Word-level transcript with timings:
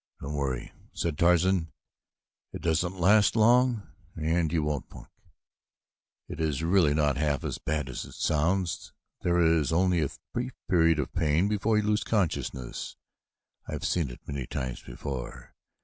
"Don't 0.19 0.33
worry," 0.33 0.71
said 0.93 1.15
Tarzan. 1.15 1.71
"It 2.53 2.63
doesn't 2.63 2.99
last 2.99 3.35
long 3.35 3.87
and 4.15 4.51
you 4.51 4.63
won't 4.63 4.89
funk. 4.89 5.09
It 6.27 6.39
is 6.39 6.63
really 6.63 6.95
not 6.95 7.17
half 7.17 7.43
as 7.43 7.59
bad 7.59 7.87
as 7.87 8.03
it 8.05 8.13
sounds. 8.15 8.93
There 9.21 9.39
is 9.39 9.71
only 9.71 10.01
a 10.01 10.09
brief 10.33 10.53
period 10.67 10.97
of 10.97 11.13
pain 11.13 11.47
before 11.47 11.77
you 11.77 11.83
lose 11.83 12.03
consciousness. 12.03 12.97
I 13.67 13.73
have 13.73 13.85
seen 13.85 14.09
it 14.09 14.21
many 14.27 14.47
times 14.47 14.81
before. 14.81 15.53